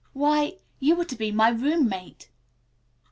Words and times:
Why, 0.13 0.55
you 0.79 0.99
are 0.99 1.05
to 1.05 1.15
be 1.15 1.31
my 1.31 1.49
roommate." 1.49 2.27